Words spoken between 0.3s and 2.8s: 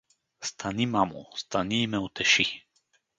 Стани, мамо… стани и ме утеши!